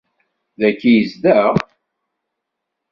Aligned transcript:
Dagi 0.59 0.87
i 0.89 0.91
yezdeɣ? 0.95 1.53